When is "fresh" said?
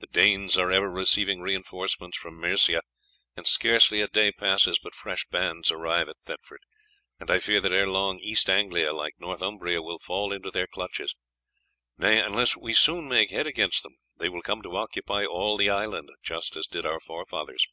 4.96-5.24